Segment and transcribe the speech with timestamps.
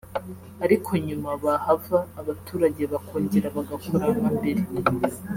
[0.65, 4.61] ariko nyuma bahava abaturage bakongera bagakora nka mbere